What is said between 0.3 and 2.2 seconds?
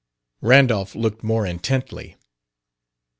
Randolph looked more intently.